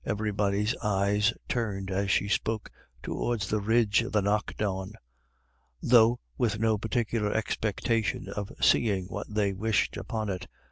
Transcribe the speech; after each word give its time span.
Everybody's 0.03 0.75
eyes 0.77 1.31
turned, 1.47 1.91
as 1.91 2.09
she 2.09 2.27
spoke, 2.27 2.71
toward 3.03 3.41
the 3.41 3.61
ridge 3.61 4.01
of 4.01 4.13
the 4.13 4.21
Knockawn, 4.21 4.93
though 5.79 6.19
with 6.39 6.57
no 6.57 6.79
particular 6.79 7.31
expectation 7.31 8.27
of 8.29 8.51
seeing 8.59 9.05
what 9.05 9.27
they 9.31 9.53
wished 9.53 9.97
upon 9.97 10.29
it. 10.29 10.47